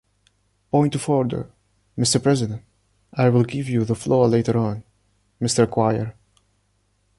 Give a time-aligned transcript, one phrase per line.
[0.71, 1.51] Point of order,
[1.95, 2.23] Mr.
[2.23, 2.63] President!
[3.13, 4.83] I will give you the floor later on,
[5.39, 5.67] Mr.
[5.67, 6.15] Accoyer.